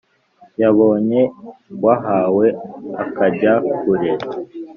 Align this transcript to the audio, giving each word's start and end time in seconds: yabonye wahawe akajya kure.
yabonye 0.61 1.21
wahawe 1.83 2.45
akajya 3.03 3.53
kure. 3.79 4.11